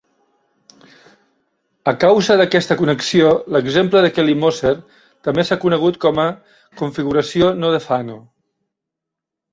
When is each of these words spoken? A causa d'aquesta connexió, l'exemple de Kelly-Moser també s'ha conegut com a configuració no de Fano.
A 1.91 1.93
causa 2.03 2.37
d'aquesta 2.39 2.77
connexió, 2.79 3.29
l'exemple 3.57 4.03
de 4.07 4.11
Kelly-Moser 4.15 4.71
també 5.29 5.47
s'ha 5.51 5.59
conegut 5.67 6.01
com 6.07 6.23
a 6.25 6.29
configuració 6.81 7.51
no 7.63 7.71
de 7.77 7.83
Fano. 7.89 8.17